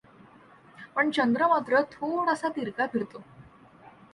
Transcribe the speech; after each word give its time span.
पण 0.95 1.11
चंद्र 1.11 1.47
मात्र 1.47 1.81
थोडासा 1.91 2.49
तिरका 2.49 2.85
फिरतो. 2.85 3.21